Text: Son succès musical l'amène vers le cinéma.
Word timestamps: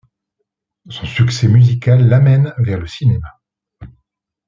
Son 0.89 1.05
succès 1.05 1.47
musical 1.47 2.09
l'amène 2.09 2.55
vers 2.57 2.79
le 2.79 2.87
cinéma. 2.87 3.39